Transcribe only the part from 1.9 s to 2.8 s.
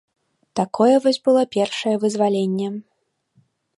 вызваленне.